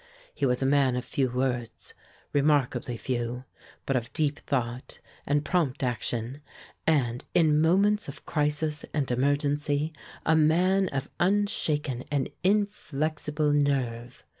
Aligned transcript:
He 0.33 0.47
was 0.47 0.63
a 0.63 0.65
man 0.65 0.95
of 0.95 1.05
few 1.05 1.29
words, 1.29 1.93
remarkably 2.33 2.97
few, 2.97 3.43
but 3.85 3.95
of 3.95 4.11
deep 4.13 4.39
thought 4.39 4.99
and 5.27 5.45
prompt 5.45 5.83
action, 5.83 6.41
and, 6.87 7.23
in 7.35 7.61
moments 7.61 8.07
of 8.07 8.25
crisis 8.25 8.83
and 8.95 9.11
emergency, 9.11 9.93
a 10.25 10.35
man 10.35 10.87
of 10.89 11.07
unshaken 11.19 12.03
and 12.09 12.31
inflexible 12.43 13.53
nerve. 13.53 14.23